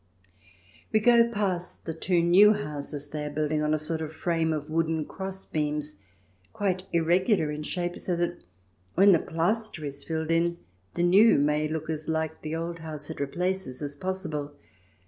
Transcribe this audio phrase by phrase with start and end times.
[0.91, 4.51] We go past the two new houses they are building on a sort of frame
[4.51, 5.97] of wooden cross beams,
[6.53, 8.43] quite irregular in shape, so that
[8.95, 10.57] when the plaster is filled in
[10.95, 14.53] the new may look as like the old house it replaces as possible.